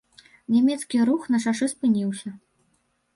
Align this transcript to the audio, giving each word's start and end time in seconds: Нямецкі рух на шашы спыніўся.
Нямецкі 0.53 1.01
рух 1.09 1.27
на 1.35 1.41
шашы 1.45 1.65
спыніўся. 1.73 2.29